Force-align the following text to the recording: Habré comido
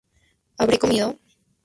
Habré 0.57 0.79
comido 0.79 1.07